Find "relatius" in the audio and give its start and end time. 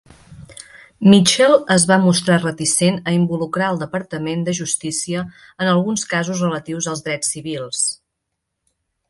6.47-6.91